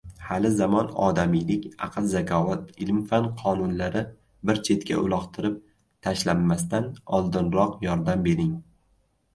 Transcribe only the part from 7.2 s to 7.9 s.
oldinroq